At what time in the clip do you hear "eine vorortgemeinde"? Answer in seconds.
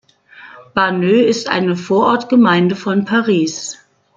1.47-2.75